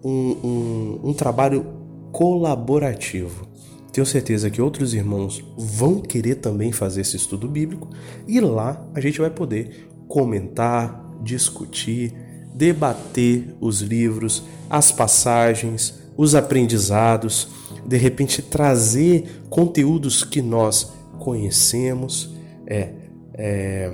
[0.05, 1.65] um, um, um trabalho
[2.13, 3.49] colaborativo.
[3.93, 7.89] Tenho certeza que outros irmãos vão querer também fazer esse estudo bíblico
[8.27, 12.15] e lá a gente vai poder comentar, discutir,
[12.55, 17.49] debater os livros, as passagens, os aprendizados,
[17.87, 22.35] de repente trazer conteúdos que nós conhecemos,
[22.67, 22.93] é,
[23.35, 23.93] é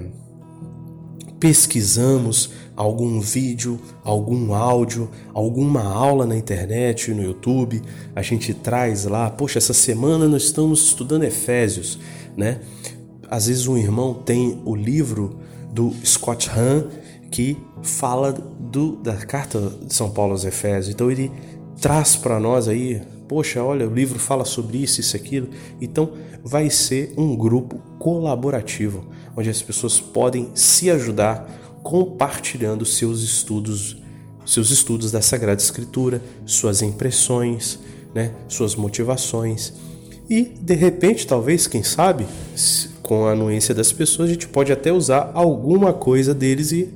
[1.38, 7.82] pesquisamos algum vídeo, algum áudio, alguma aula na internet, no YouTube,
[8.14, 11.98] a gente traz lá, poxa, essa semana nós estamos estudando Efésios,
[12.36, 12.60] né?
[13.30, 15.38] Às vezes um irmão tem o livro
[15.72, 16.84] do Scott Hahn
[17.30, 21.30] que fala do, da carta de São Paulo aos Efésios, então ele
[21.80, 25.48] traz para nós aí, poxa, olha, o livro fala sobre isso, isso, aquilo,
[25.80, 26.12] então
[26.44, 29.04] vai ser um grupo colaborativo
[29.36, 33.96] onde as pessoas podem se ajudar compartilhando seus estudos,
[34.44, 37.78] seus estudos da Sagrada Escritura, suas impressões,
[38.14, 39.74] né, suas motivações.
[40.28, 42.26] E de repente, talvez, quem sabe,
[43.02, 46.88] com a anuência das pessoas, a gente pode até usar alguma coisa deles e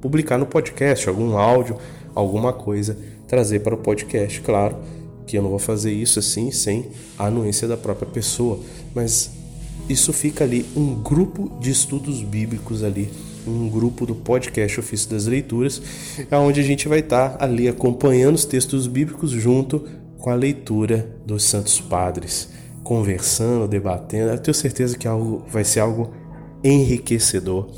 [0.00, 1.78] publicar no podcast, algum áudio,
[2.14, 4.76] alguma coisa, trazer para o podcast, claro
[5.26, 8.60] que eu não vou fazer isso assim sem a anuência da própria pessoa,
[8.94, 9.30] mas
[9.88, 13.10] isso fica ali um grupo de estudos bíblicos ali,
[13.46, 15.82] um grupo do podcast Ofício das Leituras,
[16.32, 19.84] onde a gente vai estar ali acompanhando os textos bíblicos junto
[20.18, 22.48] com a leitura dos Santos Padres,
[22.82, 24.30] conversando, debatendo.
[24.30, 26.12] Eu tenho certeza que algo vai ser algo
[26.62, 27.68] enriquecedor,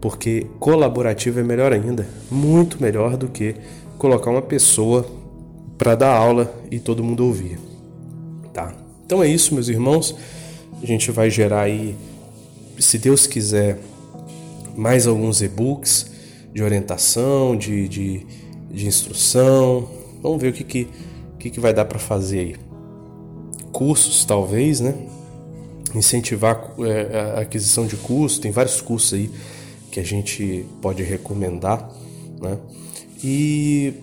[0.00, 3.54] porque colaborativo é melhor ainda, muito melhor do que
[3.98, 5.06] colocar uma pessoa
[5.78, 7.58] para dar aula e todo mundo ouvir.
[8.52, 8.74] Tá?
[9.06, 10.16] Então é isso, meus irmãos.
[10.82, 11.94] A gente vai gerar aí,
[12.78, 13.78] se Deus quiser,
[14.76, 16.10] mais alguns e-books
[16.52, 18.26] de orientação, de, de,
[18.70, 19.88] de instrução.
[20.22, 20.88] Vamos ver o que, que,
[21.38, 22.56] que, que vai dar para fazer aí.
[23.70, 24.94] Cursos, talvez, né?
[25.94, 29.30] Incentivar é, a aquisição de cursos, tem vários cursos aí
[29.90, 31.88] que a gente pode recomendar,
[32.40, 32.58] né?
[33.22, 33.94] E,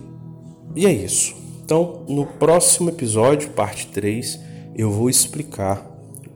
[0.74, 1.34] e é isso.
[1.64, 4.40] Então, no próximo episódio, parte 3,
[4.74, 5.86] eu vou explicar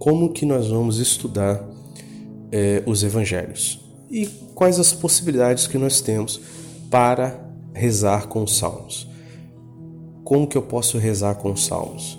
[0.04, 1.66] como que nós vamos estudar
[2.52, 3.80] é, os evangelhos
[4.10, 6.42] e quais as possibilidades que nós temos
[6.90, 7.40] para
[7.72, 9.08] rezar com os salmos.
[10.22, 12.18] Como que eu posso rezar com os salmos?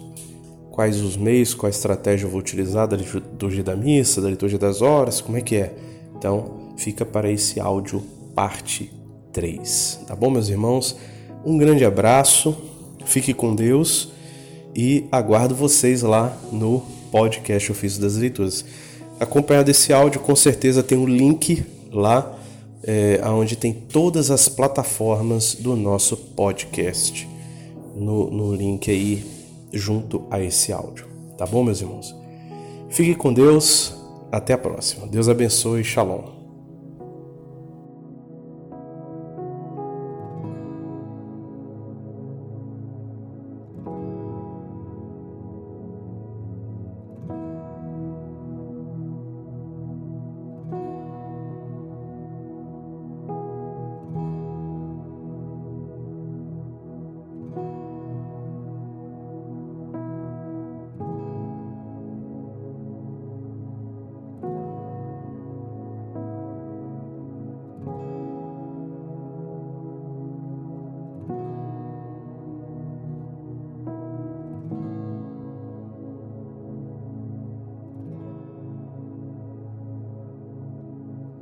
[0.71, 4.81] Quais os meios, qual estratégia eu vou utilizar da liturgia da missa, da liturgia das
[4.81, 5.75] horas, como é que é?
[6.17, 8.01] Então, fica para esse áudio
[8.33, 8.91] parte
[9.31, 10.05] 3.
[10.07, 10.97] Tá bom, meus irmãos?
[11.45, 12.57] Um grande abraço,
[13.05, 14.09] fique com Deus
[14.75, 18.65] e aguardo vocês lá no podcast Ofício das Leituras.
[19.19, 22.37] Acompanhado desse áudio, com certeza tem um link lá,
[22.83, 27.27] é, onde tem todas as plataformas do nosso podcast.
[27.95, 29.25] No, no link aí,
[29.71, 31.07] junto a esse áudio.
[31.37, 32.13] Tá bom, meus irmãos?
[32.89, 33.95] Fique com Deus.
[34.31, 35.07] Até a próxima.
[35.07, 35.83] Deus abençoe.
[35.83, 36.34] Shalom.